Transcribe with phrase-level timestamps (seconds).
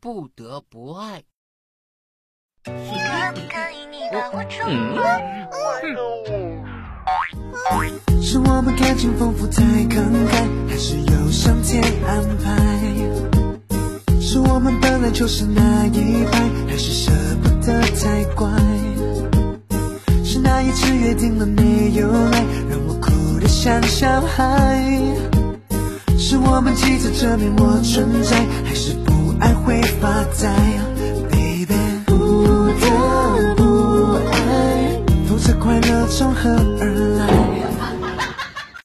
[0.00, 1.24] 不得不爱。
[2.64, 4.64] 可不可以你把我宠
[4.96, 4.98] 坏？
[8.22, 12.48] 是我们感情丰富太慷慨，还是有上天安排？
[14.22, 17.12] 是我们本来就是那一派，还是舍
[17.42, 18.48] 不得太乖？
[20.24, 24.82] 是那一次约定了没有来，让我哭得像小孩？
[26.16, 29.19] 是我们急着证明我存在，还是不？
[35.50, 36.79] 的快乐总和。